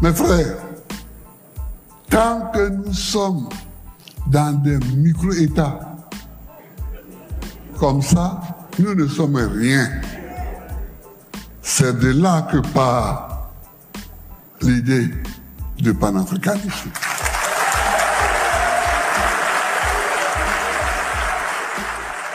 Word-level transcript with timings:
Mes 0.00 0.12
frères, 0.12 0.56
tant 2.08 2.52
que 2.54 2.68
nous 2.68 2.92
sommes 2.92 3.48
dans 4.28 4.52
des 4.62 4.78
micro-États 4.96 5.80
comme 7.76 8.00
ça, 8.00 8.40
nous 8.78 8.94
ne 8.94 9.08
sommes 9.08 9.36
rien. 9.36 9.88
C'est 11.62 11.98
de 11.98 12.10
là 12.10 12.42
que 12.42 12.58
part 12.72 13.50
l'idée 14.62 15.10
de 15.80 15.90
panafricanisme. 15.90 16.90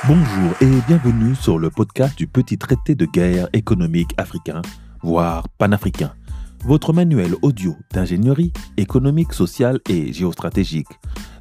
Bonjour 0.06 0.54
et 0.60 0.82
bienvenue 0.86 1.34
sur 1.36 1.60
le 1.60 1.70
podcast 1.70 2.18
du 2.18 2.28
petit 2.28 2.58
traité 2.58 2.94
de 2.94 3.06
guerre 3.06 3.48
économique 3.54 4.14
africain, 4.18 4.62
voire 5.02 5.48
panafricain. 5.58 6.14
Votre 6.66 6.94
manuel 6.94 7.36
audio 7.42 7.76
d'ingénierie 7.94 8.54
économique, 8.78 9.34
sociale 9.34 9.82
et 9.90 10.14
géostratégique, 10.14 10.88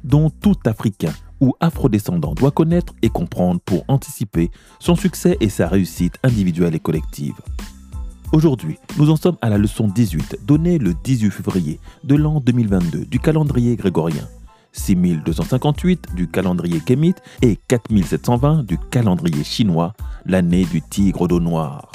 dont 0.03 0.29
tout 0.29 0.57
Africain 0.65 1.13
ou 1.39 1.53
afrodescendant 1.61 2.33
doit 2.33 2.51
connaître 2.51 2.93
et 3.01 3.07
comprendre 3.07 3.61
pour 3.61 3.85
anticiper 3.87 4.51
son 4.79 4.95
succès 4.97 5.37
et 5.39 5.47
sa 5.47 5.69
réussite 5.69 6.15
individuelle 6.23 6.75
et 6.75 6.79
collective. 6.79 7.35
Aujourd'hui, 8.33 8.77
nous 8.97 9.09
en 9.11 9.15
sommes 9.15 9.37
à 9.41 9.49
la 9.49 9.57
leçon 9.57 9.87
18, 9.87 10.39
donnée 10.45 10.77
le 10.77 10.93
18 10.93 11.31
février 11.31 11.79
de 12.03 12.15
l'an 12.15 12.41
2022 12.41 13.05
du 13.05 13.19
calendrier 13.19 13.77
grégorien. 13.77 14.27
6258 14.73 16.15
du 16.15 16.27
calendrier 16.27 16.81
kémite 16.81 17.21
et 17.41 17.57
4720 17.69 18.63
du 18.63 18.77
calendrier 18.77 19.45
chinois, 19.45 19.93
l'année 20.25 20.65
du 20.65 20.81
tigre 20.81 21.29
d'eau 21.29 21.39
noire. 21.39 21.93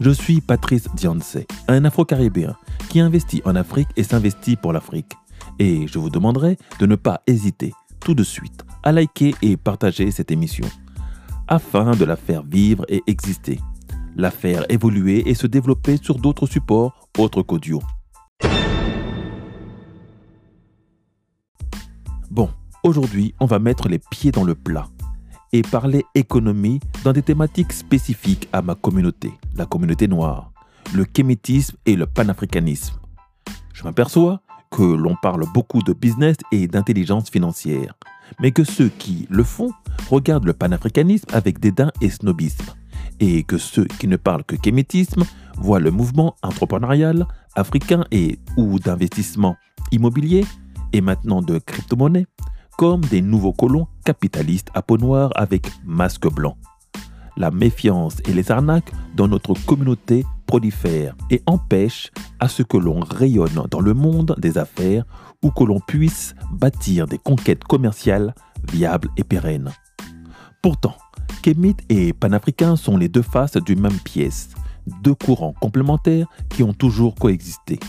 Je 0.00 0.10
suis 0.10 0.40
Patrice 0.40 0.88
Dianse, 0.94 1.38
un 1.66 1.84
Afro-Caribéen 1.84 2.54
qui 2.88 3.00
investit 3.00 3.42
en 3.44 3.56
Afrique 3.56 3.88
et 3.96 4.04
s'investit 4.04 4.54
pour 4.54 4.72
l'Afrique. 4.72 5.12
Et 5.58 5.88
je 5.88 5.98
vous 5.98 6.08
demanderai 6.08 6.56
de 6.78 6.86
ne 6.86 6.94
pas 6.94 7.22
hésiter 7.26 7.72
tout 7.98 8.14
de 8.14 8.22
suite 8.22 8.64
à 8.84 8.92
liker 8.92 9.34
et 9.42 9.56
partager 9.56 10.12
cette 10.12 10.30
émission, 10.30 10.66
afin 11.48 11.96
de 11.96 12.04
la 12.04 12.14
faire 12.14 12.44
vivre 12.44 12.84
et 12.88 13.02
exister, 13.08 13.58
la 14.14 14.30
faire 14.30 14.64
évoluer 14.68 15.28
et 15.28 15.34
se 15.34 15.48
développer 15.48 15.96
sur 15.96 16.20
d'autres 16.20 16.46
supports 16.46 17.08
autres 17.18 17.42
qu'audio. 17.42 17.82
Bon, 22.30 22.50
aujourd'hui, 22.84 23.34
on 23.40 23.46
va 23.46 23.58
mettre 23.58 23.88
les 23.88 23.98
pieds 23.98 24.30
dans 24.30 24.44
le 24.44 24.54
plat 24.54 24.86
et 25.52 25.62
parler 25.62 26.04
économie 26.14 26.80
dans 27.04 27.12
des 27.12 27.22
thématiques 27.22 27.72
spécifiques 27.72 28.48
à 28.52 28.62
ma 28.62 28.74
communauté, 28.74 29.32
la 29.56 29.66
communauté 29.66 30.08
noire, 30.08 30.52
le 30.94 31.04
kémétisme 31.04 31.76
et 31.86 31.96
le 31.96 32.06
panafricanisme. 32.06 32.94
Je 33.72 33.84
m'aperçois 33.84 34.40
que 34.70 34.82
l'on 34.82 35.16
parle 35.22 35.44
beaucoup 35.54 35.82
de 35.82 35.92
business 35.92 36.36
et 36.52 36.66
d'intelligence 36.66 37.30
financière, 37.30 37.94
mais 38.40 38.52
que 38.52 38.64
ceux 38.64 38.88
qui 38.88 39.26
le 39.30 39.44
font 39.44 39.72
regardent 40.10 40.46
le 40.46 40.52
panafricanisme 40.52 41.28
avec 41.32 41.58
dédain 41.58 41.90
et 42.00 42.10
snobisme, 42.10 42.74
et 43.20 43.42
que 43.44 43.58
ceux 43.58 43.86
qui 43.86 44.08
ne 44.08 44.16
parlent 44.16 44.44
que 44.44 44.56
kémétisme 44.56 45.24
voient 45.56 45.80
le 45.80 45.90
mouvement 45.90 46.36
entrepreneurial 46.42 47.26
africain 47.54 48.04
et 48.10 48.38
ou 48.56 48.78
d'investissement 48.78 49.56
immobilier 49.90 50.44
et 50.92 51.00
maintenant 51.00 51.42
de 51.42 51.58
crypto-monnaie 51.58 52.26
comme 52.78 53.00
des 53.00 53.22
nouveaux 53.22 53.52
colons 53.52 53.88
capitalistes 54.04 54.70
à 54.72 54.82
peau 54.82 54.98
noire 54.98 55.32
avec 55.34 55.66
masque 55.84 56.32
blanc. 56.32 56.56
La 57.36 57.50
méfiance 57.50 58.18
et 58.24 58.32
les 58.32 58.52
arnaques 58.52 58.92
dans 59.16 59.26
notre 59.26 59.54
communauté 59.66 60.24
prolifèrent 60.46 61.16
et 61.28 61.42
empêchent 61.46 62.12
à 62.38 62.46
ce 62.46 62.62
que 62.62 62.76
l'on 62.76 63.00
rayonne 63.00 63.66
dans 63.68 63.80
le 63.80 63.94
monde 63.94 64.36
des 64.38 64.58
affaires 64.58 65.04
ou 65.42 65.50
que 65.50 65.64
l'on 65.64 65.80
puisse 65.80 66.36
bâtir 66.52 67.08
des 67.08 67.18
conquêtes 67.18 67.64
commerciales 67.64 68.32
viables 68.70 69.08
et 69.16 69.24
pérennes. 69.24 69.72
Pourtant, 70.62 70.94
Kémite 71.42 71.82
et 71.88 72.12
panafricain 72.12 72.76
sont 72.76 72.96
les 72.96 73.08
deux 73.08 73.22
faces 73.22 73.56
d'une 73.56 73.80
même 73.80 73.98
pièce, 73.98 74.50
deux 75.02 75.14
courants 75.14 75.54
complémentaires 75.60 76.28
qui 76.48 76.62
ont 76.62 76.74
toujours 76.74 77.16
coexisté. 77.16 77.80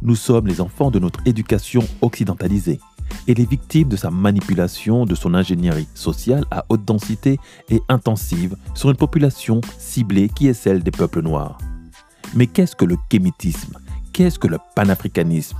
Nous 0.00 0.16
sommes 0.16 0.46
les 0.46 0.62
enfants 0.62 0.90
de 0.90 0.98
notre 0.98 1.20
éducation 1.26 1.82
occidentalisée 2.00 2.80
et 3.26 3.34
les 3.34 3.44
victimes 3.44 3.88
de 3.88 3.96
sa 3.96 4.10
manipulation 4.10 5.06
de 5.06 5.14
son 5.14 5.34
ingénierie 5.34 5.88
sociale 5.94 6.44
à 6.50 6.64
haute 6.68 6.84
densité 6.84 7.38
et 7.68 7.80
intensive 7.88 8.56
sur 8.74 8.90
une 8.90 8.96
population 8.96 9.60
ciblée 9.78 10.28
qui 10.28 10.48
est 10.48 10.54
celle 10.54 10.82
des 10.82 10.90
peuples 10.90 11.22
noirs. 11.22 11.58
Mais 12.34 12.46
qu'est-ce 12.46 12.76
que 12.76 12.84
le 12.84 12.96
kémitisme? 13.08 13.78
Qu'est-ce 14.12 14.38
que 14.38 14.48
le 14.48 14.58
panafricanisme? 14.74 15.58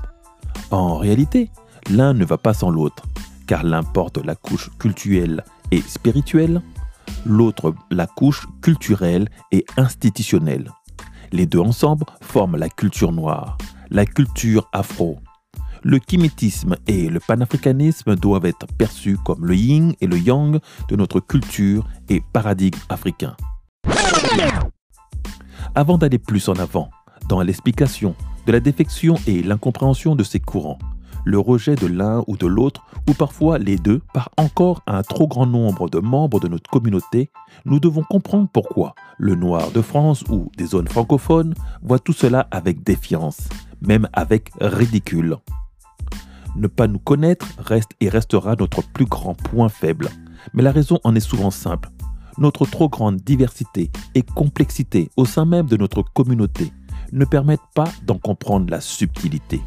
En 0.71 0.97
réalité, 0.97 1.51
l'un 1.91 2.15
ne 2.15 2.25
va 2.25 2.39
pas 2.39 2.55
sans 2.55 2.71
l'autre, 2.71 3.05
car 3.47 3.63
l'un 3.63 3.83
porte 3.83 4.19
la 4.19 4.35
couche 4.35 4.71
culturelle 4.79 5.45
et 5.71 5.81
spirituelle, 5.81 6.63
l'autre 7.25 7.75
la 7.91 8.07
couche 8.07 8.47
culturelle 8.63 9.29
et 9.53 9.65
institutionnelle. 9.77 10.73
Les 11.33 11.47
deux 11.47 11.61
ensemble 11.61 12.05
forment 12.21 12.57
la 12.57 12.69
culture 12.69 13.13
noire, 13.13 13.59
la 13.91 14.07
culture 14.07 14.69
afro. 14.73 15.19
Le 15.89 16.01
kémétisme 16.01 16.75
et 16.89 17.09
le 17.09 17.21
panafricanisme 17.21 18.17
doivent 18.17 18.47
être 18.47 18.67
perçus 18.77 19.17
comme 19.25 19.47
le 19.47 19.55
yin 19.55 19.93
et 20.01 20.09
le 20.09 20.19
yang 20.19 20.59
de 20.89 20.97
notre 20.97 21.21
culture 21.21 21.87
et 22.09 22.21
paradigme 22.33 22.81
africain. 22.89 23.37
Avant 25.77 25.97
d'aller 25.97 26.19
plus 26.19 26.49
en 26.49 26.55
avant 26.55 26.91
dans 27.29 27.41
l'explication 27.41 28.17
de 28.47 28.53
la 28.53 28.59
défection 28.59 29.15
et 29.29 29.45
l'incompréhension 29.45 30.17
de 30.17 30.25
ces 30.25 30.41
courants, 30.41 30.81
le 31.25 31.39
rejet 31.39 31.77
de 31.77 31.87
l'un 31.87 32.25
ou 32.27 32.37
de 32.37 32.49
l'autre, 32.49 32.85
ou 33.09 33.13
parfois 33.13 33.59
les 33.59 33.77
deux, 33.77 34.03
par 34.13 34.31
encore 34.39 34.83
un 34.89 35.05
trop 35.05 35.29
grand 35.29 35.47
nombre 35.47 35.89
de 35.89 36.01
membres 36.01 36.41
de 36.41 36.49
notre 36.49 36.69
communauté, 36.69 37.31
nous 37.65 37.79
devons 37.79 38.03
comprendre 38.03 38.49
pourquoi 38.53 38.97
le 39.19 39.37
noir 39.37 39.71
de 39.71 39.83
France 39.83 40.25
ou 40.31 40.51
des 40.57 40.67
zones 40.67 40.89
francophones 40.89 41.55
voit 41.81 42.01
tout 42.01 42.13
cela 42.13 42.49
avec 42.51 42.83
défiance, 42.83 43.49
même 43.81 44.09
avec 44.13 44.51
ridicule. 44.61 45.37
Ne 46.57 46.67
pas 46.67 46.89
nous 46.89 46.99
connaître 46.99 47.47
reste 47.59 47.91
et 48.01 48.09
restera 48.09 48.57
notre 48.57 48.83
plus 48.83 49.07
grand 49.07 49.35
point 49.35 49.69
faible, 49.69 50.09
mais 50.55 50.63
la 50.63 50.73
raison 50.73 50.99
en 51.05 51.15
est 51.15 51.21
souvent 51.21 51.51
simple. 51.51 51.91
Notre 52.39 52.67
trop 52.67 52.89
grande 52.89 53.17
diversité 53.17 53.91
et 54.15 54.23
complexité 54.23 55.11
au 55.17 55.25
sein 55.25 55.45
même 55.45 55.67
de 55.67 55.77
notre 55.77 56.03
communauté 56.03 56.73
ne 57.13 57.25
permettent 57.25 57.61
pas 57.75 57.89
d'en 58.05 58.19
comprendre 58.19 58.71
la 58.71 58.81
subtilité 58.81 59.61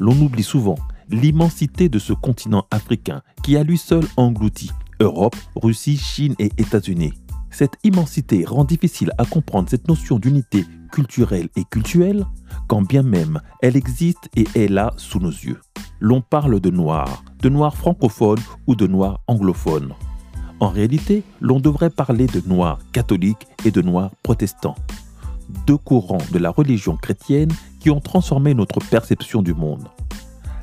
l'on 0.00 0.18
oublie 0.20 0.42
souvent 0.42 0.76
l'immensité 1.10 1.88
de 1.88 1.98
ce 1.98 2.12
continent 2.12 2.66
africain 2.70 3.22
qui 3.44 3.56
a 3.56 3.62
lui 3.62 3.78
seul 3.78 4.04
englouti 4.16 4.70
Europe, 5.00 5.36
Russie, 5.56 5.96
Chine 5.96 6.34
et 6.38 6.50
États-Unis. 6.58 7.12
Cette 7.50 7.76
immensité 7.84 8.44
rend 8.44 8.64
difficile 8.64 9.12
à 9.18 9.24
comprendre 9.24 9.68
cette 9.68 9.88
notion 9.88 10.18
d'unité 10.18 10.64
culturelle 10.90 11.48
et 11.56 11.64
cultuelle, 11.64 12.26
quand 12.66 12.82
bien 12.82 13.02
même 13.02 13.40
elle 13.62 13.76
existe 13.76 14.28
et 14.36 14.46
est 14.54 14.68
là 14.68 14.92
sous 14.96 15.20
nos 15.20 15.30
yeux. 15.30 15.60
L'on 16.00 16.20
parle 16.20 16.60
de 16.60 16.70
noir, 16.70 17.24
de 17.40 17.48
noir 17.48 17.76
francophone 17.76 18.38
ou 18.66 18.74
de 18.74 18.86
noir 18.86 19.20
anglophone. 19.26 19.94
En 20.60 20.68
réalité, 20.68 21.22
l'on 21.40 21.58
devrait 21.58 21.90
parler 21.90 22.26
de 22.26 22.42
noir 22.46 22.78
catholique 22.92 23.46
et 23.64 23.70
de 23.70 23.80
noir 23.80 24.10
protestant. 24.22 24.74
Deux 25.66 25.78
courants 25.78 26.18
de 26.32 26.38
la 26.38 26.50
religion 26.50 26.96
chrétienne 26.96 27.50
qui 27.80 27.90
ont 27.90 28.00
transformé 28.00 28.54
notre 28.54 28.78
perception 28.80 29.42
du 29.42 29.54
monde. 29.54 29.88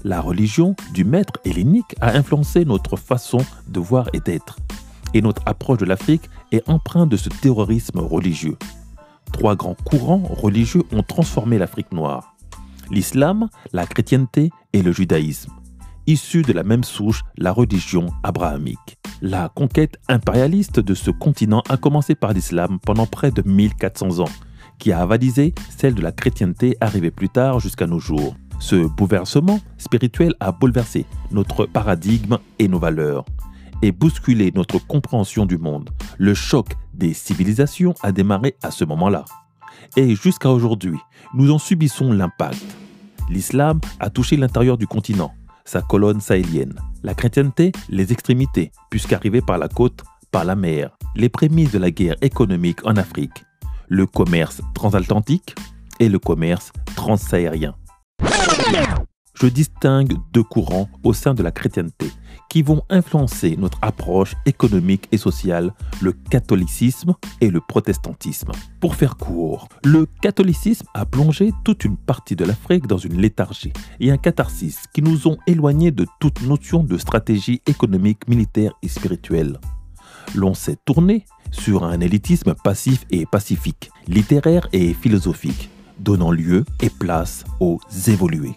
La 0.03 0.21
religion 0.21 0.75
du 0.93 1.03
maître 1.03 1.33
hellénique 1.43 1.95
a 1.99 2.15
influencé 2.15 2.63
notre 2.63 2.95
façon 2.95 3.39
de 3.67 3.79
voir 3.79 4.07
et 4.13 4.19
d'être. 4.19 4.57
Et 5.13 5.21
notre 5.21 5.41
approche 5.45 5.79
de 5.79 5.85
l'Afrique 5.85 6.29
est 6.51 6.67
empreinte 6.69 7.09
de 7.09 7.17
ce 7.17 7.29
terrorisme 7.29 7.99
religieux. 7.99 8.57
Trois 9.31 9.55
grands 9.55 9.75
courants 9.85 10.23
religieux 10.29 10.83
ont 10.91 11.03
transformé 11.03 11.57
l'Afrique 11.57 11.91
noire. 11.91 12.35
L'islam, 12.89 13.49
la 13.73 13.85
chrétienté 13.85 14.49
et 14.73 14.81
le 14.81 14.91
judaïsme. 14.91 15.51
Issus 16.07 16.43
de 16.43 16.53
la 16.53 16.63
même 16.63 16.83
souche, 16.83 17.23
la 17.37 17.51
religion 17.51 18.07
abrahamique. 18.23 18.97
La 19.21 19.49
conquête 19.49 19.97
impérialiste 20.07 20.79
de 20.79 20.93
ce 20.93 21.11
continent 21.11 21.63
a 21.69 21.77
commencé 21.77 22.15
par 22.15 22.33
l'islam 22.33 22.79
pendant 22.81 23.05
près 23.05 23.31
de 23.31 23.41
1400 23.45 24.19
ans 24.19 24.29
qui 24.79 24.91
a 24.91 25.01
avalisé 25.01 25.53
celle 25.75 25.95
de 25.95 26.01
la 26.01 26.11
chrétienté 26.11 26.77
arrivée 26.81 27.11
plus 27.11 27.29
tard 27.29 27.59
jusqu'à 27.59 27.87
nos 27.87 27.99
jours. 27.99 28.35
Ce 28.59 28.75
bouleversement 28.75 29.59
spirituel 29.77 30.33
a 30.39 30.51
bouleversé 30.51 31.05
notre 31.31 31.65
paradigme 31.65 32.37
et 32.59 32.67
nos 32.67 32.79
valeurs 32.79 33.25
et 33.81 33.91
bousculé 33.91 34.51
notre 34.55 34.79
compréhension 34.79 35.45
du 35.45 35.57
monde. 35.57 35.89
Le 36.17 36.33
choc 36.33 36.67
des 36.93 37.13
civilisations 37.13 37.93
a 38.01 38.11
démarré 38.11 38.55
à 38.63 38.71
ce 38.71 38.85
moment-là. 38.85 39.25
Et 39.95 40.15
jusqu'à 40.15 40.49
aujourd'hui, 40.49 40.97
nous 41.33 41.51
en 41.51 41.59
subissons 41.59 42.11
l'impact. 42.11 42.65
L'islam 43.29 43.79
a 43.99 44.09
touché 44.09 44.37
l'intérieur 44.37 44.77
du 44.77 44.87
continent, 44.87 45.33
sa 45.65 45.81
colonne 45.81 46.21
sahélienne. 46.21 46.79
La 47.03 47.13
chrétienté, 47.13 47.71
les 47.89 48.11
extrémités, 48.11 48.71
puisqu'arrivée 48.89 49.41
par 49.41 49.57
la 49.57 49.67
côte, 49.67 50.03
par 50.31 50.45
la 50.45 50.55
mer. 50.55 50.97
Les 51.15 51.29
prémices 51.29 51.71
de 51.71 51.79
la 51.79 51.91
guerre 51.91 52.15
économique 52.21 52.85
en 52.85 52.95
Afrique 52.95 53.43
le 53.87 54.05
commerce 54.05 54.61
transatlantique 54.73 55.55
et 55.99 56.09
le 56.09 56.19
commerce 56.19 56.71
transsahérien. 56.95 57.75
Je 59.33 59.47
distingue 59.47 60.13
deux 60.33 60.43
courants 60.43 60.89
au 61.03 61.13
sein 61.13 61.33
de 61.33 61.43
la 61.43 61.51
chrétienté 61.51 62.11
qui 62.57 62.63
vont 62.63 62.81
influencer 62.89 63.55
notre 63.55 63.77
approche 63.83 64.33
économique 64.47 65.07
et 65.11 65.17
sociale, 65.17 65.75
le 66.01 66.11
catholicisme 66.11 67.13
et 67.39 67.51
le 67.51 67.61
protestantisme. 67.61 68.51
Pour 68.79 68.95
faire 68.95 69.15
court, 69.15 69.69
le 69.83 70.07
catholicisme 70.23 70.87
a 70.95 71.05
plongé 71.05 71.51
toute 71.63 71.85
une 71.85 71.97
partie 71.97 72.35
de 72.35 72.45
l'Afrique 72.45 72.87
dans 72.87 72.97
une 72.97 73.21
léthargie 73.21 73.73
et 73.99 74.09
un 74.09 74.17
catharsis 74.17 74.85
qui 74.91 75.03
nous 75.03 75.27
ont 75.27 75.37
éloignés 75.45 75.91
de 75.91 76.07
toute 76.19 76.41
notion 76.41 76.81
de 76.81 76.97
stratégie 76.97 77.61
économique, 77.67 78.27
militaire 78.27 78.73
et 78.81 78.87
spirituelle. 78.87 79.59
L'on 80.33 80.55
s'est 80.55 80.79
tourné 80.83 81.25
sur 81.51 81.83
un 81.83 81.99
élitisme 81.99 82.55
passif 82.63 83.05
et 83.11 83.27
pacifique, 83.27 83.91
littéraire 84.07 84.67
et 84.73 84.95
philosophique, 84.95 85.69
donnant 85.99 86.31
lieu 86.31 86.65
et 86.81 86.89
place 86.89 87.43
aux 87.59 87.79
évolués. 88.07 88.55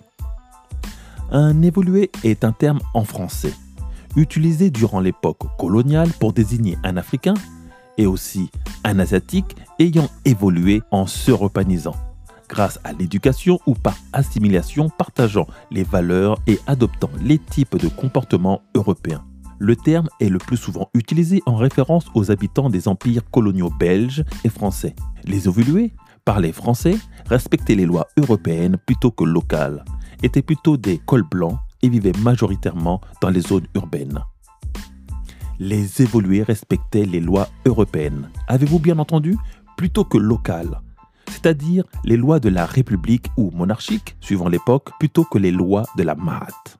Un 1.30 1.60
évolué 1.60 2.10
est 2.24 2.44
un 2.44 2.52
terme 2.52 2.80
en 2.94 3.04
français, 3.04 3.52
utilisé 4.16 4.70
durant 4.70 5.00
l'époque 5.00 5.42
coloniale 5.58 6.10
pour 6.18 6.32
désigner 6.32 6.76
un 6.84 6.96
Africain 6.96 7.34
et 7.98 8.06
aussi 8.06 8.50
un 8.84 8.98
Asiatique 8.98 9.56
ayant 9.78 10.08
évolué 10.24 10.82
en 10.90 11.06
s'europanisant, 11.06 11.96
grâce 12.48 12.80
à 12.84 12.92
l'éducation 12.92 13.58
ou 13.66 13.74
par 13.74 13.96
assimilation 14.12 14.88
partageant 14.88 15.46
les 15.70 15.82
valeurs 15.82 16.38
et 16.46 16.58
adoptant 16.66 17.10
les 17.22 17.38
types 17.38 17.76
de 17.76 17.88
comportements 17.88 18.62
européens. 18.74 19.24
Le 19.58 19.76
terme 19.76 20.08
est 20.20 20.30
le 20.30 20.38
plus 20.38 20.56
souvent 20.56 20.88
utilisé 20.94 21.42
en 21.44 21.54
référence 21.54 22.06
aux 22.14 22.30
habitants 22.30 22.70
des 22.70 22.88
empires 22.88 23.28
coloniaux 23.30 23.70
belges 23.78 24.24
et 24.42 24.48
français. 24.48 24.96
Les 25.24 25.46
évolués 25.46 25.92
parlaient 26.24 26.52
français, 26.52 26.96
respectaient 27.26 27.74
les 27.74 27.84
lois 27.84 28.08
européennes 28.16 28.78
plutôt 28.86 29.10
que 29.10 29.24
locales 29.24 29.84
étaient 30.22 30.42
plutôt 30.42 30.76
des 30.76 30.98
cols 30.98 31.28
blancs 31.30 31.58
et 31.82 31.88
vivaient 31.88 32.12
majoritairement 32.18 33.00
dans 33.20 33.30
les 33.30 33.40
zones 33.40 33.66
urbaines. 33.74 34.20
Les 35.58 36.00
évolués 36.00 36.42
respectaient 36.42 37.04
les 37.04 37.20
lois 37.20 37.48
européennes. 37.66 38.30
Avez-vous 38.48 38.78
bien 38.78 38.98
entendu? 38.98 39.36
Plutôt 39.76 40.04
que 40.04 40.18
locales. 40.18 40.80
C'est-à-dire 41.30 41.84
les 42.04 42.16
lois 42.16 42.40
de 42.40 42.48
la 42.48 42.66
République 42.66 43.26
ou 43.36 43.50
monarchique, 43.50 44.16
suivant 44.20 44.48
l'époque, 44.48 44.90
plutôt 44.98 45.24
que 45.24 45.38
les 45.38 45.52
lois 45.52 45.84
de 45.96 46.02
la 46.02 46.14
Maat. 46.14 46.78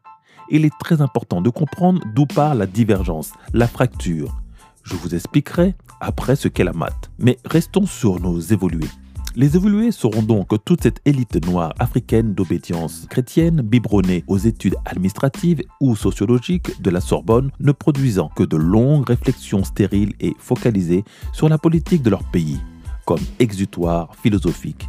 Il 0.51 0.65
est 0.65 0.77
très 0.81 1.01
important 1.01 1.41
de 1.41 1.51
comprendre 1.51 2.03
d'où 2.15 2.27
part 2.27 2.55
la 2.55 2.67
divergence, 2.67 3.33
la 3.53 3.69
fracture. 3.69 4.41
Je 4.83 4.97
vous 4.97 5.15
expliquerai 5.15 5.75
après 6.01 6.35
ce 6.35 6.49
qu'est 6.49 6.65
la 6.65 6.73
Maat. 6.73 7.11
Mais 7.19 7.39
restons 7.45 7.87
sur 7.87 8.19
nos 8.19 8.41
évolués. 8.41 8.89
Les 9.37 9.55
évolués 9.55 9.93
seront 9.93 10.23
donc 10.23 10.49
toute 10.65 10.83
cette 10.83 11.01
élite 11.05 11.47
noire 11.47 11.73
africaine 11.79 12.35
d'obédience 12.35 13.07
chrétienne 13.09 13.63
biberonnée 13.63 14.25
aux 14.27 14.39
études 14.39 14.75
administratives 14.85 15.63
ou 15.81 15.95
sociologiques 15.95 16.83
de 16.83 16.91
la 16.91 17.01
Sorbonne, 17.01 17.53
ne 17.61 17.71
produisant 17.71 18.29
que 18.29 18.43
de 18.43 18.57
longues 18.57 19.09
réflexions 19.09 19.63
stériles 19.63 20.15
et 20.19 20.35
focalisées 20.39 21.05
sur 21.33 21.49
la 21.49 21.59
politique 21.59 22.03
de 22.03 22.11
leur 22.11 22.25
pays, 22.25 22.59
comme 23.07 23.21
exutoire 23.39 24.17
philosophique. 24.17 24.89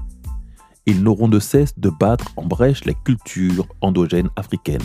Ils 0.88 1.04
n'auront 1.04 1.30
de 1.30 1.40
cesse 1.40 1.78
de 1.78 1.90
battre 1.90 2.32
en 2.36 2.46
brèche 2.46 2.84
les 2.86 2.96
cultures 2.96 3.68
endogènes 3.82 4.32
africaines, 4.36 4.80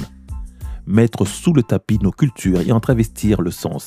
mettre 0.87 1.25
sous 1.25 1.55
le 1.55 1.63
tapis 1.63 1.99
nos 2.03 2.13
cultures 2.13 2.61
et 2.61 2.73
en 2.73 2.81
travestir 2.81 3.41
le 3.41 3.51
sens, 3.51 3.87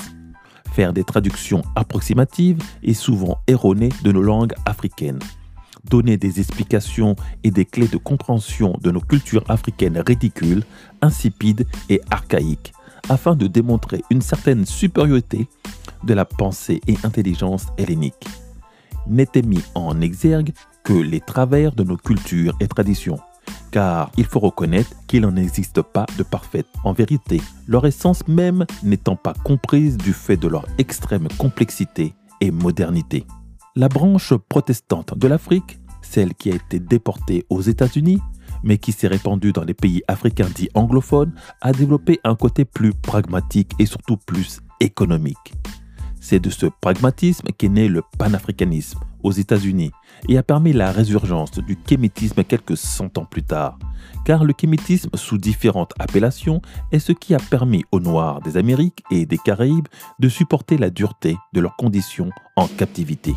faire 0.71 0.93
des 0.93 1.03
traductions 1.03 1.61
approximatives 1.75 2.57
et 2.81 2.95
souvent 2.95 3.37
erronées 3.45 3.93
de 4.03 4.11
nos 4.11 4.23
langues 4.23 4.53
africaines 4.65 5.19
donner 5.83 6.17
des 6.17 6.39
explications 6.39 7.15
et 7.43 7.51
des 7.51 7.65
clés 7.65 7.87
de 7.87 7.97
compréhension 7.97 8.77
de 8.81 8.91
nos 8.91 9.01
cultures 9.01 9.43
africaines 9.49 9.99
ridicules, 10.05 10.63
insipides 11.01 11.65
et 11.89 12.01
archaïques, 12.11 12.73
afin 13.09 13.35
de 13.35 13.47
démontrer 13.47 14.01
une 14.09 14.21
certaine 14.21 14.65
supériorité 14.65 15.47
de 16.03 16.13
la 16.13 16.25
pensée 16.25 16.81
et 16.87 16.95
intelligence 17.03 17.67
hellénique. 17.77 18.27
N'étaient 19.07 19.41
mis 19.41 19.63
en 19.75 20.01
exergue 20.01 20.53
que 20.83 20.93
les 20.93 21.19
travers 21.19 21.73
de 21.73 21.83
nos 21.83 21.97
cultures 21.97 22.55
et 22.59 22.67
traditions, 22.67 23.19
car 23.71 24.11
il 24.17 24.25
faut 24.25 24.39
reconnaître 24.39 24.91
qu'il 25.07 25.21
n'en 25.21 25.35
existe 25.35 25.81
pas 25.81 26.05
de 26.17 26.23
parfaite 26.23 26.67
en 26.83 26.93
vérité, 26.93 27.41
leur 27.67 27.85
essence 27.85 28.27
même 28.27 28.65
n'étant 28.83 29.15
pas 29.15 29.33
comprise 29.33 29.97
du 29.97 30.13
fait 30.13 30.37
de 30.37 30.47
leur 30.47 30.65
extrême 30.77 31.27
complexité 31.37 32.13
et 32.41 32.51
modernité. 32.51 33.25
La 33.75 33.87
branche 33.87 34.33
protestante 34.33 35.15
de 35.15 35.27
l'Afrique, 35.27 35.79
celle 36.01 36.33
qui 36.33 36.51
a 36.51 36.55
été 36.55 36.79
déportée 36.79 37.45
aux 37.49 37.61
États-Unis, 37.61 38.19
mais 38.63 38.79
qui 38.79 38.91
s'est 38.91 39.07
répandue 39.07 39.53
dans 39.53 39.63
les 39.63 39.75
pays 39.75 40.01
africains 40.07 40.49
dits 40.53 40.69
anglophones, 40.73 41.33
a 41.61 41.71
développé 41.71 42.19
un 42.23 42.35
côté 42.35 42.65
plus 42.65 42.93
pragmatique 42.93 43.73
et 43.77 43.85
surtout 43.85 44.17
plus 44.17 44.59
économique. 44.79 45.53
C'est 46.19 46.39
de 46.39 46.49
ce 46.49 46.65
pragmatisme 46.81 47.49
qu'est 47.57 47.69
né 47.69 47.87
le 47.87 48.01
panafricanisme 48.17 48.99
aux 49.21 49.31
États-Unis 49.31 49.91
et 50.27 50.37
a 50.37 50.43
permis 50.43 50.73
la 50.73 50.91
résurgence 50.91 51.59
du 51.59 51.75
kémétisme 51.75 52.43
quelques 52.43 52.75
cent 52.75 53.17
ans 53.19 53.25
plus 53.25 53.43
tard, 53.43 53.77
car 54.25 54.45
le 54.45 54.53
kémétisme 54.53 55.11
sous 55.13 55.37
différentes 55.37 55.93
appellations 55.99 56.61
est 56.91 56.99
ce 56.99 57.11
qui 57.11 57.35
a 57.35 57.39
permis 57.39 57.85
aux 57.91 57.99
Noirs 57.99 58.41
des 58.41 58.57
Amériques 58.57 59.03
et 59.11 59.27
des 59.27 59.37
Caraïbes 59.37 59.87
de 60.19 60.27
supporter 60.27 60.77
la 60.77 60.89
dureté 60.89 61.37
de 61.53 61.61
leurs 61.61 61.75
conditions 61.75 62.31
en 62.55 62.67
captivité. 62.67 63.35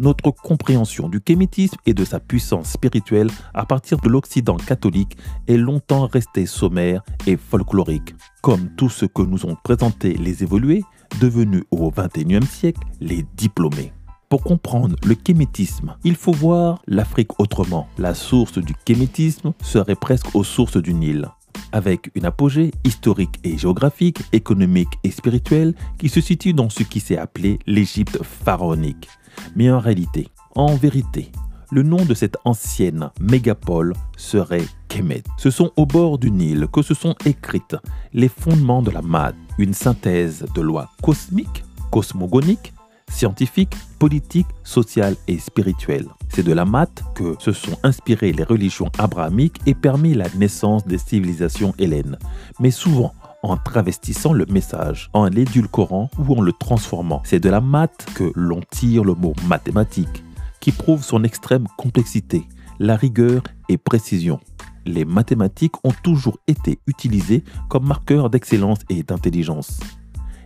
Notre 0.00 0.30
compréhension 0.30 1.08
du 1.08 1.20
kémétisme 1.20 1.76
et 1.84 1.94
de 1.94 2.04
sa 2.04 2.20
puissance 2.20 2.70
spirituelle 2.70 3.30
à 3.52 3.66
partir 3.66 3.98
de 3.98 4.08
l'Occident 4.08 4.56
catholique 4.56 5.16
est 5.46 5.58
longtemps 5.58 6.06
restée 6.06 6.46
sommaire 6.46 7.02
et 7.26 7.36
folklorique, 7.36 8.14
comme 8.40 8.70
tout 8.76 8.88
ce 8.88 9.04
que 9.04 9.22
nous 9.22 9.44
ont 9.44 9.56
présenté 9.62 10.14
les 10.14 10.42
évolués, 10.42 10.82
devenus 11.20 11.64
au 11.70 11.90
XXIe 11.90 12.46
siècle 12.46 12.80
les 13.00 13.26
diplômés. 13.36 13.92
Pour 14.30 14.42
comprendre 14.42 14.96
le 15.04 15.14
kémétisme, 15.14 15.96
il 16.04 16.14
faut 16.14 16.32
voir 16.32 16.80
l'Afrique 16.86 17.38
autrement. 17.40 17.88
La 17.98 18.14
source 18.14 18.58
du 18.58 18.74
kémétisme 18.84 19.52
serait 19.60 19.96
presque 19.96 20.34
aux 20.34 20.44
sources 20.44 20.76
du 20.76 20.94
Nil 20.94 21.28
avec 21.72 22.10
une 22.14 22.26
apogée 22.26 22.70
historique 22.84 23.40
et 23.44 23.58
géographique, 23.58 24.22
économique 24.32 24.98
et 25.04 25.10
spirituelle 25.10 25.74
qui 25.98 26.08
se 26.08 26.20
situe 26.20 26.52
dans 26.52 26.70
ce 26.70 26.82
qui 26.82 27.00
s'est 27.00 27.18
appelé 27.18 27.58
l'Égypte 27.66 28.22
pharaonique. 28.22 29.08
Mais 29.56 29.70
en 29.70 29.78
réalité, 29.78 30.28
en 30.54 30.74
vérité, 30.74 31.30
le 31.70 31.82
nom 31.82 32.04
de 32.04 32.14
cette 32.14 32.36
ancienne 32.44 33.10
mégapole 33.20 33.94
serait 34.16 34.66
Kemet. 34.88 35.22
Ce 35.38 35.50
sont 35.50 35.70
au 35.76 35.86
bord 35.86 36.18
du 36.18 36.30
Nil 36.30 36.66
que 36.72 36.82
se 36.82 36.94
sont 36.94 37.14
écrites 37.24 37.76
les 38.12 38.28
fondements 38.28 38.82
de 38.82 38.90
la 38.90 39.02
MAD, 39.02 39.36
une 39.58 39.74
synthèse 39.74 40.44
de 40.54 40.60
lois 40.60 40.90
cosmiques, 41.02 41.64
cosmogoniques, 41.92 42.72
scientifiques, 43.10 43.74
politiques, 43.98 44.46
sociales 44.64 45.16
et 45.28 45.38
spirituelles. 45.38 46.08
C'est 46.28 46.42
de 46.42 46.52
la 46.52 46.64
math 46.64 47.02
que 47.14 47.34
se 47.38 47.52
sont 47.52 47.76
inspirées 47.82 48.32
les 48.32 48.44
religions 48.44 48.90
abrahamiques 48.98 49.60
et 49.66 49.74
permis 49.74 50.14
la 50.14 50.26
naissance 50.36 50.86
des 50.86 50.98
civilisations 50.98 51.74
hélènes, 51.78 52.18
mais 52.60 52.70
souvent 52.70 53.12
en 53.42 53.56
travestissant 53.56 54.32
le 54.32 54.46
message, 54.46 55.10
en 55.12 55.26
l'édulcorant 55.26 56.10
ou 56.18 56.36
en 56.36 56.40
le 56.40 56.52
transformant. 56.52 57.22
C'est 57.24 57.40
de 57.40 57.48
la 57.48 57.60
maths 57.60 58.06
que 58.14 58.32
l'on 58.34 58.60
tire 58.70 59.04
le 59.04 59.14
mot 59.14 59.34
mathématique, 59.46 60.24
qui 60.60 60.72
prouve 60.72 61.02
son 61.02 61.24
extrême 61.24 61.66
complexité, 61.76 62.46
la 62.78 62.96
rigueur 62.96 63.42
et 63.68 63.78
précision. 63.78 64.40
Les 64.86 65.04
mathématiques 65.04 65.84
ont 65.84 65.94
toujours 66.02 66.38
été 66.46 66.80
utilisées 66.86 67.44
comme 67.68 67.86
marqueurs 67.86 68.30
d'excellence 68.30 68.80
et 68.88 69.02
d'intelligence. 69.02 69.80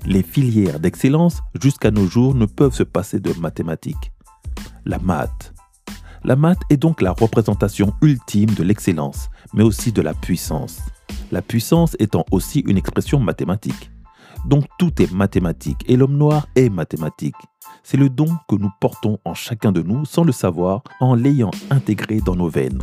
Les 0.07 0.23
filières 0.23 0.81
d'excellence 0.81 1.41
jusqu'à 1.61 1.91
nos 1.91 2.07
jours 2.07 2.35
ne 2.35 2.47
peuvent 2.47 2.75
se 2.75 2.83
passer 2.83 3.21
de 3.21 3.33
mathématiques. 3.41 4.13
La 4.85 4.99
maths. 4.99 5.55
La 6.25 6.37
maths 6.37 6.63
est 6.71 6.77
donc 6.77 7.01
la 7.01 7.13
représentation 7.13 7.95
ultime 8.03 8.51
de 8.51 8.63
l'excellence, 8.63 9.29
mais 9.53 9.63
aussi 9.63 9.93
de 9.93 10.03
la 10.03 10.15
puissance 10.15 10.81
la 11.35 11.43
puissance 11.43 11.97
étant 11.99 12.25
aussi 12.31 12.61
une 12.61 12.79
expression 12.79 13.19
mathématique. 13.19 13.91
Donc 14.47 14.65
tout 14.79 15.03
est 15.03 15.13
mathématique 15.13 15.83
et 15.87 15.97
l'homme 15.97 16.17
noir 16.17 16.47
est 16.55 16.69
mathématique. 16.69 17.35
C'est 17.83 17.97
le 17.97 18.09
don 18.09 18.29
que 18.49 18.55
nous 18.57 18.71
portons 18.81 19.19
en 19.25 19.35
chacun 19.35 19.73
de 19.73 19.83
nous 19.83 20.05
sans 20.05 20.25
le 20.25 20.33
savoir 20.33 20.83
en 21.01 21.15
l'ayant 21.15 21.51
intégré 21.71 22.21
dans 22.21 22.37
nos 22.37 22.49
veines. 22.49 22.81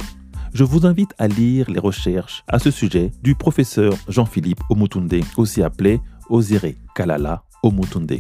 Je 0.54 0.64
vous 0.64 0.86
invite 0.86 1.14
à 1.18 1.28
lire 1.28 1.70
les 1.70 1.80
recherches 1.80 2.44
à 2.48 2.60
ce 2.60 2.72
sujet 2.72 3.12
du 3.24 3.36
professeur 3.36 3.94
Jean-Philippe 4.08 4.62
Omutunde, 4.70 5.14
aussi 5.38 5.64
appelé 5.64 6.02
Osire 6.30 6.74
Kalala 6.96 7.44
Omutunde. 7.64 8.20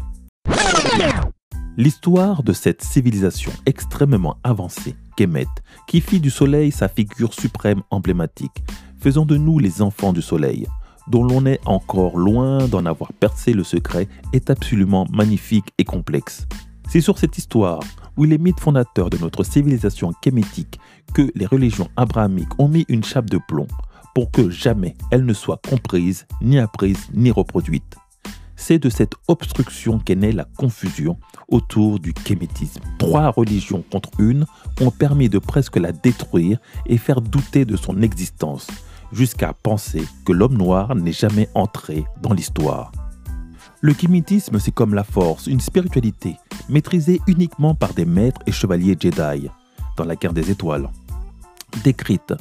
L'histoire 1.77 2.43
de 2.43 2.53
cette 2.53 2.83
civilisation 2.83 3.51
extrêmement 3.65 4.37
avancée, 4.43 4.95
Kemet, 5.17 5.47
qui 5.87 6.01
fit 6.01 6.19
du 6.19 6.29
soleil 6.29 6.71
sa 6.71 6.87
figure 6.87 7.33
suprême 7.33 7.81
emblématique, 7.89 8.63
Faisons 9.01 9.25
de 9.25 9.35
nous 9.35 9.57
les 9.57 9.81
enfants 9.81 10.13
du 10.13 10.21
soleil, 10.21 10.67
dont 11.07 11.23
l'on 11.23 11.47
est 11.47 11.59
encore 11.65 12.19
loin 12.19 12.67
d'en 12.67 12.85
avoir 12.85 13.11
percé 13.13 13.51
le 13.51 13.63
secret, 13.63 14.07
est 14.31 14.51
absolument 14.51 15.07
magnifique 15.11 15.73
et 15.79 15.83
complexe. 15.83 16.45
C'est 16.87 17.01
sur 17.01 17.17
cette 17.17 17.39
histoire 17.39 17.79
où 18.17 18.23
les 18.23 18.37
mythes 18.37 18.59
fondateurs 18.59 19.09
de 19.09 19.17
notre 19.17 19.43
civilisation 19.43 20.11
kémétique 20.21 20.79
que 21.13 21.31
les 21.35 21.45
religions 21.45 21.89
abrahamiques 21.97 22.59
ont 22.59 22.67
mis 22.67 22.85
une 22.89 23.03
chape 23.03 23.29
de 23.29 23.39
plomb 23.47 23.67
pour 24.13 24.31
que 24.31 24.49
jamais 24.49 24.95
elle 25.11 25.25
ne 25.25 25.33
soit 25.33 25.61
comprise, 25.67 26.25
ni 26.41 26.59
apprise, 26.59 27.07
ni 27.13 27.31
reproduite. 27.31 27.95
C'est 28.55 28.79
de 28.79 28.89
cette 28.89 29.13
obstruction 29.27 29.97
qu'est 29.97 30.15
née 30.15 30.31
la 30.31 30.45
confusion 30.45 31.17
autour 31.47 31.99
du 31.99 32.13
kémétisme. 32.13 32.81
Trois 32.99 33.31
religions 33.31 33.83
contre 33.91 34.11
une 34.19 34.45
ont 34.79 34.91
permis 34.91 35.29
de 35.29 35.39
presque 35.39 35.77
la 35.77 35.91
détruire 35.91 36.59
et 36.85 36.97
faire 36.97 37.21
douter 37.21 37.65
de 37.65 37.75
son 37.75 38.01
existence, 38.01 38.67
jusqu'à 39.11 39.53
penser 39.53 40.03
que 40.25 40.31
l'homme 40.31 40.57
noir 40.57 40.95
n'est 40.95 41.11
jamais 41.11 41.49
entré 41.55 42.05
dans 42.21 42.33
l'histoire. 42.33 42.91
Le 43.83 43.95
kémétisme, 43.95 44.59
c'est 44.59 44.71
comme 44.71 44.93
la 44.93 45.03
force, 45.03 45.47
une 45.47 45.59
spiritualité 45.59 46.37
maîtrisée 46.69 47.19
uniquement 47.25 47.73
par 47.73 47.95
des 47.95 48.05
maîtres 48.05 48.41
et 48.45 48.51
chevaliers 48.51 48.95
Jedi 48.99 49.49
dans 49.97 50.05
la 50.05 50.15
guerre 50.15 50.33
des 50.33 50.51
étoiles. 50.51 50.87
Décrite 51.83 52.35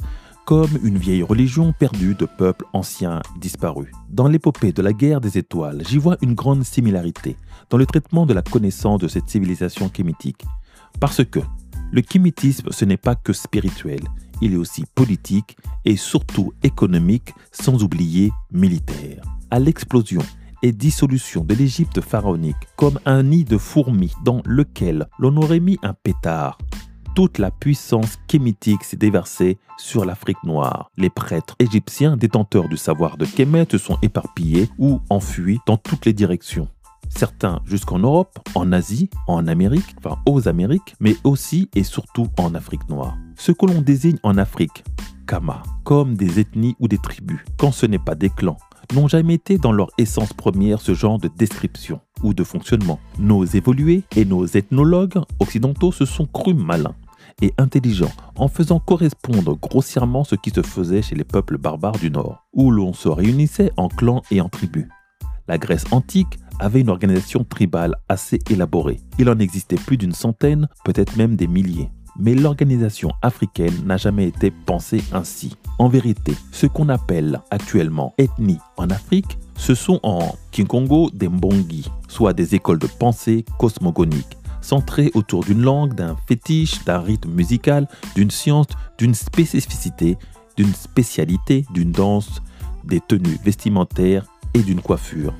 comme 0.45 0.69
une 0.83 0.99
vieille 0.99 1.23
religion 1.23 1.73
perdue 1.73 2.13
de 2.13 2.25
peuples 2.25 2.65
anciens 2.73 3.23
disparus. 3.39 3.89
Dans 4.09 4.27
l'épopée 4.27 4.71
de 4.71 4.83
la 4.83 4.93
guerre 4.93 5.19
des 5.19 5.39
étoiles, 5.39 5.81
j'y 5.87 5.97
vois 5.97 6.17
une 6.21 6.35
grande 6.35 6.63
similarité 6.63 7.37
dans 7.71 7.77
le 7.77 7.87
traitement 7.87 8.27
de 8.27 8.35
la 8.35 8.43
connaissance 8.43 8.99
de 8.99 9.07
cette 9.07 9.29
civilisation 9.29 9.89
kémitique. 9.89 10.45
Parce 10.99 11.25
que 11.25 11.39
le 11.91 12.01
kémitisme, 12.01 12.69
ce 12.71 12.85
n'est 12.85 12.97
pas 12.97 13.15
que 13.15 13.33
spirituel, 13.33 14.01
il 14.41 14.53
est 14.53 14.57
aussi 14.57 14.83
politique 14.93 15.57
et 15.85 15.95
surtout 15.95 16.53
économique, 16.61 17.33
sans 17.51 17.83
oublier 17.83 18.31
militaire. 18.51 19.23
À 19.49 19.59
l'explosion 19.59 20.21
et 20.63 20.71
dissolution 20.71 21.43
de 21.43 21.53
l'Égypte 21.53 22.01
pharaonique, 22.01 22.55
comme 22.75 22.99
un 23.05 23.23
nid 23.23 23.43
de 23.45 23.57
fourmis 23.57 24.13
dans 24.23 24.41
lequel 24.45 25.07
l'on 25.19 25.37
aurait 25.37 25.59
mis 25.59 25.77
un 25.83 25.93
pétard, 25.93 26.57
toute 27.13 27.39
la 27.39 27.51
puissance 27.51 28.17
kémitique 28.27 28.83
s'est 28.83 28.97
déversée 28.97 29.57
sur 29.77 30.05
l'Afrique 30.05 30.43
noire. 30.43 30.91
Les 30.97 31.09
prêtres 31.09 31.55
égyptiens 31.59 32.15
détenteurs 32.15 32.69
du 32.69 32.77
savoir 32.77 33.17
de 33.17 33.25
Kémet 33.25 33.67
se 33.69 33.77
sont 33.77 33.97
éparpillés 34.01 34.69
ou 34.77 35.01
enfuis 35.09 35.59
dans 35.67 35.77
toutes 35.77 36.05
les 36.05 36.13
directions. 36.13 36.69
Certains 37.09 37.61
jusqu'en 37.65 37.99
Europe, 37.99 38.39
en 38.55 38.71
Asie, 38.71 39.09
en 39.27 39.47
Amérique, 39.47 39.95
enfin 39.97 40.19
aux 40.25 40.47
Amériques, 40.47 40.95
mais 41.01 41.17
aussi 41.25 41.69
et 41.75 41.83
surtout 41.83 42.27
en 42.37 42.55
Afrique 42.55 42.87
noire. 42.87 43.17
Ce 43.35 43.51
que 43.51 43.65
l'on 43.65 43.81
désigne 43.81 44.17
en 44.23 44.37
Afrique, 44.37 44.85
Kama, 45.27 45.63
comme 45.83 46.15
des 46.15 46.39
ethnies 46.39 46.75
ou 46.79 46.87
des 46.87 46.97
tribus, 46.97 47.39
quand 47.57 47.71
ce 47.71 47.85
n'est 47.85 47.99
pas 47.99 48.15
des 48.15 48.29
clans, 48.29 48.57
n'ont 48.93 49.07
jamais 49.07 49.35
été 49.35 49.57
dans 49.57 49.71
leur 49.71 49.89
essence 49.97 50.33
première 50.33 50.81
ce 50.81 50.93
genre 50.93 51.17
de 51.17 51.29
description 51.37 51.99
ou 52.23 52.33
de 52.33 52.43
fonctionnement. 52.43 52.99
Nos 53.19 53.45
évolués 53.45 54.03
et 54.15 54.25
nos 54.25 54.45
ethnologues 54.45 55.21
occidentaux 55.39 55.91
se 55.91 56.05
sont 56.05 56.25
crus 56.25 56.55
malins 56.55 56.95
et 57.41 57.53
intelligents 57.57 58.11
en 58.35 58.47
faisant 58.47 58.79
correspondre 58.79 59.57
grossièrement 59.57 60.23
ce 60.23 60.35
qui 60.35 60.51
se 60.51 60.61
faisait 60.61 61.01
chez 61.01 61.15
les 61.15 61.23
peuples 61.23 61.57
barbares 61.57 61.97
du 61.97 62.11
Nord, 62.11 62.43
où 62.53 62.71
l'on 62.71 62.93
se 62.93 63.09
réunissait 63.09 63.71
en 63.77 63.87
clans 63.87 64.21
et 64.31 64.41
en 64.41 64.49
tribus. 64.49 64.87
La 65.47 65.57
Grèce 65.57 65.85
antique 65.91 66.39
avait 66.59 66.81
une 66.81 66.89
organisation 66.89 67.43
tribale 67.43 67.95
assez 68.07 68.39
élaborée. 68.49 68.99
Il 69.17 69.29
en 69.29 69.39
existait 69.39 69.75
plus 69.75 69.97
d'une 69.97 70.13
centaine, 70.13 70.67
peut-être 70.85 71.17
même 71.17 71.35
des 71.35 71.47
milliers. 71.47 71.89
Mais 72.17 72.35
l'organisation 72.35 73.11
africaine 73.21 73.85
n'a 73.85 73.97
jamais 73.97 74.27
été 74.27 74.51
pensée 74.51 75.03
ainsi. 75.13 75.55
En 75.79 75.87
vérité, 75.87 76.33
ce 76.51 76.67
qu'on 76.67 76.89
appelle 76.89 77.41
actuellement 77.51 78.13
ethnie 78.17 78.59
en 78.77 78.89
Afrique, 78.89 79.37
ce 79.55 79.75
sont 79.75 79.99
en 80.03 80.35
Kinkongo 80.51 81.09
des 81.13 81.29
Mbongi, 81.29 81.89
soit 82.07 82.33
des 82.33 82.55
écoles 82.55 82.79
de 82.79 82.87
pensée 82.87 83.45
cosmogoniques 83.57 84.37
centré 84.61 85.11
autour 85.13 85.43
d'une 85.43 85.61
langue, 85.61 85.95
d'un 85.95 86.15
fétiche, 86.27 86.83
d'un 86.85 86.99
rythme 86.99 87.31
musical, 87.31 87.87
d'une 88.15 88.31
science, 88.31 88.67
d'une 88.97 89.15
spécificité, 89.15 90.17
d'une 90.55 90.73
spécialité, 90.73 91.65
d'une 91.73 91.91
danse, 91.91 92.41
des 92.83 92.99
tenues 92.99 93.39
vestimentaires 93.43 94.25
et 94.53 94.61
d'une 94.61 94.81
coiffure. 94.81 95.33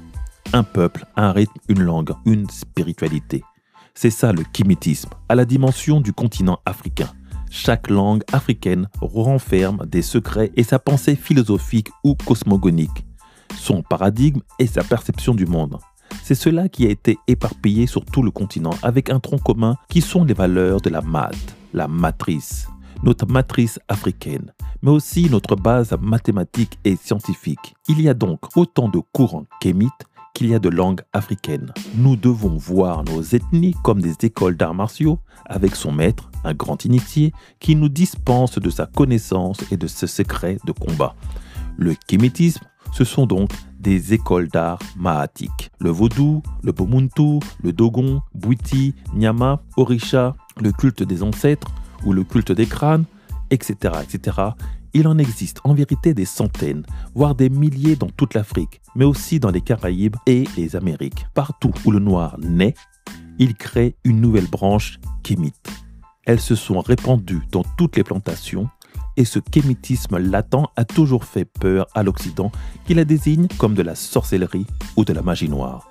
Un 0.54 0.64
peuple, 0.64 1.06
un 1.16 1.32
rythme, 1.32 1.54
une 1.70 1.84
langue, 1.84 2.14
une 2.26 2.50
spiritualité. 2.50 3.44
C'est 3.94 4.10
ça 4.10 4.32
le 4.32 4.44
kémétisme, 4.44 5.10
à 5.30 5.36
la 5.36 5.46
dimension 5.46 6.02
du 6.02 6.14
continent 6.14 6.60
africain. 6.66 7.10
Chaque 7.50 7.90
langue 7.90 8.24
africaine 8.32 8.88
renferme 9.02 9.86
des 9.86 10.02
secrets 10.02 10.52
et 10.56 10.64
sa 10.64 10.80
pensée 10.80 11.16
philosophique 11.16 11.90
ou 12.04 12.16
cosmogonique, 12.16 13.06
son 13.58 13.84
paradigme 13.84 14.40
et 14.58 14.68
sa 14.68 14.84
perception 14.84 15.36
du 15.36 15.46
monde. 15.46 15.78
C'est 16.24 16.36
cela 16.36 16.70
qui 16.70 16.86
a 16.88 16.90
été 16.90 17.18
éparpillé 17.28 17.88
sur 17.88 18.06
tout 18.06 18.24
le 18.24 18.32
continent 18.32 18.74
avec 18.84 19.10
un 19.10 19.20
tronc 19.20 19.40
commun 19.40 19.76
qui 19.90 20.02
sont 20.02 20.24
les 20.24 20.34
valeurs 20.34 20.82
de 20.82 20.90
la 20.90 21.02
MAD, 21.02 21.36
la 21.74 21.88
matrice, 21.88 22.68
notre 23.04 23.28
matrice 23.28 23.80
africaine, 23.88 24.54
mais 24.82 24.92
aussi 24.92 25.30
notre 25.30 25.56
base 25.56 25.96
mathématique 26.02 26.78
et 26.86 26.96
scientifique. 26.96 27.76
Il 27.88 28.02
y 28.02 28.08
a 28.08 28.14
donc 28.14 28.56
autant 28.56 28.88
de 28.88 29.02
courants 29.12 29.46
kémites 29.60 29.92
qu'il 30.34 30.48
y 30.48 30.56
a 30.56 30.60
de 30.60 30.70
langues 30.70 31.02
africaines. 31.14 31.74
Nous 31.96 32.16
devons 32.16 32.58
voir 32.58 33.04
nos 33.04 33.22
ethnies 33.22 33.76
comme 33.84 34.02
des 34.02 34.16
écoles 34.22 34.58
d'arts 34.58 34.74
martiaux 34.74 35.20
avec 35.46 35.76
son 35.76 35.92
maître, 35.92 36.30
un 36.44 36.54
grand 36.54 36.86
initié, 36.86 37.34
qui 37.60 37.76
nous 37.76 37.90
dispense 37.90 38.58
de 38.60 38.70
sa 38.70 38.86
connaissance 38.86 39.60
et 39.72 39.78
de 39.78 39.88
ses 39.88 40.08
secrets 40.08 40.58
de 40.66 40.72
combat. 40.72 41.16
Le 41.78 41.96
kémétisme, 42.08 42.66
ce 42.92 43.04
sont 43.04 43.26
donc 43.26 43.52
des 43.80 44.14
écoles 44.14 44.48
d'art 44.48 44.80
mahatiques. 44.98 45.72
Le 45.80 45.90
vaudou, 45.90 46.44
le 46.64 46.74
pomuntu, 46.74 47.40
le 47.64 47.74
dogon, 47.74 48.22
bouiti, 48.36 48.94
nyama, 49.16 49.62
orisha, 49.78 50.36
le 50.62 50.72
culte 50.72 51.04
des 51.04 51.24
ancêtres 51.24 51.72
ou 52.06 52.14
le 52.14 52.24
culte 52.24 52.52
des 52.52 52.66
crânes, 52.66 53.06
etc., 53.50 53.96
etc. 54.04 54.38
Il 54.94 55.08
en 55.08 55.18
existe 55.18 55.60
en 55.64 55.74
vérité 55.74 56.14
des 56.14 56.26
centaines, 56.26 56.86
voire 57.16 57.36
des 57.36 57.50
milliers 57.50 57.96
dans 57.96 58.10
toute 58.10 58.34
l'Afrique, 58.34 58.82
mais 58.96 59.06
aussi 59.06 59.40
dans 59.40 59.52
les 59.52 59.62
Caraïbes 59.62 60.18
et 60.28 60.44
les 60.58 60.76
Amériques. 60.76 61.26
Partout 61.34 61.72
où 61.86 61.92
le 61.92 62.00
noir 62.00 62.38
naît, 62.40 62.74
il 63.40 63.56
crée 63.56 63.96
une 64.04 64.20
nouvelle 64.20 64.48
branche 64.48 65.00
kémite. 65.24 65.70
Elles 66.26 66.42
se 66.42 66.56
sont 66.56 66.82
répandues 66.82 67.42
dans 67.52 67.64
toutes 67.78 67.96
les 67.96 68.04
plantations 68.04 68.70
et 69.18 69.26
ce 69.26 69.40
kémitisme 69.40 70.18
latent 70.18 70.70
a 70.76 70.86
toujours 70.86 71.26
fait 71.26 71.46
peur 71.46 71.88
à 71.94 72.04
l'Occident 72.04 72.52
qui 72.86 72.94
la 72.94 73.06
désigne 73.06 73.48
comme 73.58 73.74
de 73.74 73.82
la 73.82 73.96
sorcellerie 73.96 74.68
ou 74.98 75.06
de 75.06 75.14
la 75.14 75.22
magie 75.22 75.50
noire. 75.50 75.88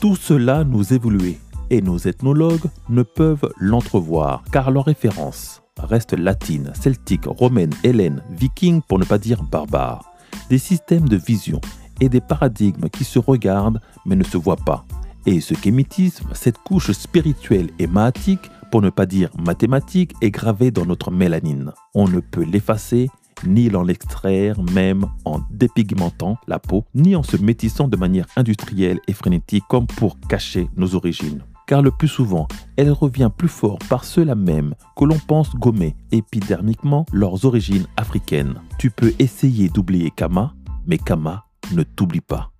Tout 0.00 0.16
cela 0.16 0.64
nous 0.64 0.92
évoluait 0.92 1.38
et 1.70 1.80
nos 1.80 1.98
ethnologues 1.98 2.68
ne 2.88 3.02
peuvent 3.02 3.50
l'entrevoir 3.58 4.44
car 4.52 4.70
leurs 4.70 4.84
références 4.84 5.62
restent 5.78 6.18
latines, 6.18 6.72
celtiques, 6.74 7.26
romaines, 7.26 7.74
hélènes, 7.84 8.22
vikings 8.30 8.82
pour 8.82 8.98
ne 8.98 9.04
pas 9.04 9.18
dire 9.18 9.42
barbares. 9.42 10.04
Des 10.50 10.58
systèmes 10.58 11.08
de 11.08 11.16
vision 11.16 11.60
et 12.00 12.08
des 12.08 12.20
paradigmes 12.20 12.88
qui 12.88 13.04
se 13.04 13.18
regardent 13.18 13.80
mais 14.04 14.16
ne 14.16 14.24
se 14.24 14.36
voient 14.36 14.56
pas. 14.56 14.84
Et 15.26 15.40
ce 15.40 15.54
kémitisme, 15.54 16.28
cette 16.34 16.58
couche 16.58 16.92
spirituelle 16.92 17.70
et 17.78 17.86
maathique, 17.86 18.50
pour 18.70 18.80
ne 18.80 18.90
pas 18.90 19.06
dire 19.06 19.30
mathématique, 19.38 20.12
est 20.22 20.30
gravé 20.30 20.70
dans 20.70 20.86
notre 20.86 21.10
mélanine. 21.10 21.72
On 21.94 22.06
ne 22.06 22.20
peut 22.20 22.44
l'effacer 22.44 23.08
ni 23.44 23.68
l'en 23.68 23.86
extraire, 23.88 24.60
même 24.62 25.06
en 25.24 25.40
dépigmentant 25.50 26.38
la 26.46 26.58
peau, 26.58 26.84
ni 26.94 27.16
en 27.16 27.22
se 27.22 27.36
métissant 27.36 27.88
de 27.88 27.96
manière 27.96 28.26
industrielle 28.36 29.00
et 29.08 29.12
frénétique 29.12 29.64
comme 29.68 29.86
pour 29.86 30.18
cacher 30.20 30.70
nos 30.76 30.94
origines. 30.94 31.42
Car 31.66 31.82
le 31.82 31.90
plus 31.90 32.08
souvent, 32.08 32.46
elle 32.76 32.92
revient 32.92 33.30
plus 33.36 33.48
fort 33.48 33.78
par 33.88 34.04
ceux-là 34.04 34.34
même 34.34 34.74
que 34.96 35.04
l'on 35.04 35.18
pense 35.18 35.54
gommer 35.54 35.96
épidermiquement 36.12 37.06
leurs 37.12 37.44
origines 37.44 37.86
africaines. 37.96 38.60
Tu 38.78 38.90
peux 38.90 39.12
essayer 39.18 39.68
d'oublier 39.68 40.10
Kama, 40.10 40.54
mais 40.86 40.98
Kama 40.98 41.44
ne 41.72 41.82
t'oublie 41.82 42.20
pas 42.20 42.50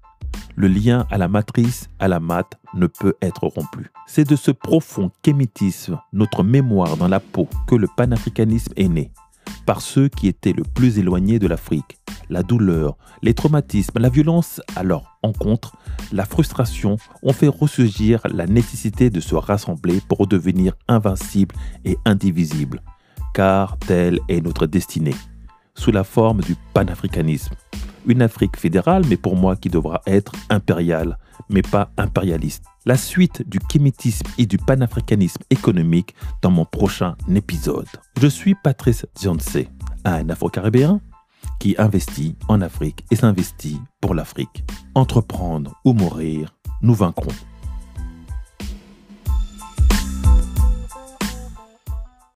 le 0.56 0.68
lien 0.68 1.06
à 1.10 1.18
la 1.18 1.28
matrice, 1.28 1.88
à 1.98 2.08
la 2.08 2.18
mat, 2.18 2.58
ne 2.74 2.86
peut 2.86 3.14
être 3.22 3.46
rompu. 3.46 3.90
C'est 4.06 4.28
de 4.28 4.36
ce 4.36 4.50
profond 4.50 5.10
kémitisme, 5.22 6.00
notre 6.12 6.42
mémoire 6.42 6.96
dans 6.96 7.08
la 7.08 7.20
peau, 7.20 7.48
que 7.66 7.74
le 7.74 7.88
panafricanisme 7.94 8.72
est 8.76 8.88
né. 8.88 9.12
Par 9.64 9.80
ceux 9.80 10.08
qui 10.08 10.28
étaient 10.28 10.52
le 10.52 10.62
plus 10.62 10.98
éloignés 10.98 11.38
de 11.38 11.46
l'Afrique. 11.46 11.98
La 12.28 12.42
douleur, 12.42 12.96
les 13.22 13.34
traumatismes, 13.34 13.98
la 13.98 14.08
violence 14.08 14.60
à 14.74 14.82
leur 14.82 15.18
encontre, 15.22 15.76
la 16.12 16.24
frustration 16.24 16.96
ont 17.22 17.32
fait 17.32 17.48
ressurgir 17.48 18.20
la 18.32 18.46
nécessité 18.46 19.10
de 19.10 19.20
se 19.20 19.34
rassembler 19.34 20.00
pour 20.08 20.26
devenir 20.26 20.74
invincible 20.88 21.54
et 21.84 21.96
indivisible. 22.04 22.82
Car 23.32 23.78
telle 23.78 24.18
est 24.28 24.40
notre 24.40 24.66
destinée, 24.66 25.14
sous 25.74 25.92
la 25.92 26.04
forme 26.04 26.40
du 26.40 26.56
panafricanisme 26.74 27.54
une 28.06 28.22
Afrique 28.22 28.56
fédérale, 28.56 29.04
mais 29.08 29.16
pour 29.16 29.36
moi 29.36 29.56
qui 29.56 29.68
devra 29.68 30.02
être 30.06 30.32
impériale, 30.50 31.18
mais 31.48 31.62
pas 31.62 31.90
impérialiste. 31.96 32.64
La 32.84 32.96
suite 32.96 33.48
du 33.48 33.58
kémétisme 33.58 34.26
et 34.38 34.46
du 34.46 34.58
panafricanisme 34.58 35.42
économique 35.50 36.14
dans 36.42 36.50
mon 36.50 36.64
prochain 36.64 37.16
épisode. 37.34 37.88
Je 38.20 38.26
suis 38.26 38.54
Patrice 38.54 39.06
Zionce, 39.18 39.58
un 40.04 40.28
Afro-Caribéen 40.28 41.00
qui 41.58 41.74
investit 41.78 42.36
en 42.48 42.60
Afrique 42.60 43.04
et 43.10 43.16
s'investit 43.16 43.80
pour 44.00 44.14
l'Afrique. 44.14 44.64
Entreprendre 44.94 45.74
ou 45.84 45.92
mourir, 45.92 46.54
nous 46.82 46.94
vaincrons. 46.94 47.32